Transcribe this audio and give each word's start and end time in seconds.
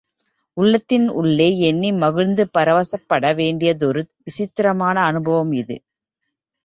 உள்ளத்தின் 0.57 1.05
உள்ளே 1.13 1.47
எண்ணி 1.59 1.91
மகிழ்ந்து 1.95 2.43
பரவசப்பட 2.53 3.33
வேண்டியதொரு 3.33 4.03
விசித்திரமான 4.23 4.95
அனுபவம் 5.03 5.53
இது. 5.61 5.77